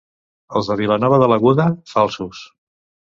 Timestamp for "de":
0.71-0.77, 1.23-1.29